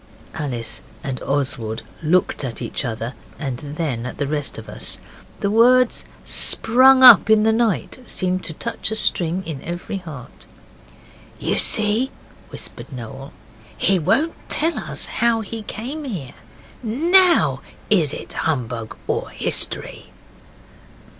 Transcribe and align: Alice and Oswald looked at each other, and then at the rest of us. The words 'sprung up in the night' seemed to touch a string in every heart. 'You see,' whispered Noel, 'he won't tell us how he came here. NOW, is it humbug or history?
Alice 0.33 0.81
and 1.03 1.21
Oswald 1.21 1.83
looked 2.01 2.43
at 2.43 2.59
each 2.59 2.83
other, 2.83 3.13
and 3.37 3.57
then 3.59 4.07
at 4.07 4.17
the 4.17 4.25
rest 4.25 4.57
of 4.57 4.67
us. 4.67 4.97
The 5.41 5.51
words 5.51 6.05
'sprung 6.25 7.03
up 7.03 7.29
in 7.29 7.43
the 7.43 7.51
night' 7.51 7.99
seemed 8.07 8.43
to 8.45 8.53
touch 8.53 8.89
a 8.89 8.95
string 8.95 9.43
in 9.45 9.61
every 9.61 9.97
heart. 9.97 10.47
'You 11.37 11.59
see,' 11.59 12.09
whispered 12.49 12.91
Noel, 12.91 13.31
'he 13.77 13.99
won't 13.99 14.33
tell 14.49 14.79
us 14.79 15.05
how 15.05 15.41
he 15.41 15.61
came 15.61 16.03
here. 16.05 16.33
NOW, 16.81 17.61
is 17.91 18.11
it 18.11 18.33
humbug 18.33 18.95
or 19.05 19.29
history? 19.29 20.09